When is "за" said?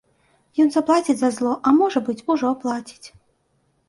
1.19-1.29